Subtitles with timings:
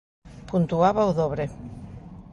[0.51, 1.45] Puntuaba o dobre.